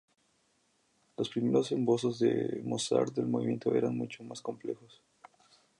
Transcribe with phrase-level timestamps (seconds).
[1.15, 5.03] Los primeros esbozos de Mozart del movimiento eran mucho más complejos.